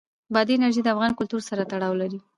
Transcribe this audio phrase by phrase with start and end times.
[0.33, 2.19] بادي انرژي د افغان کلتور سره تړاو لري.